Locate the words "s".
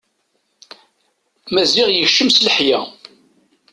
2.35-2.37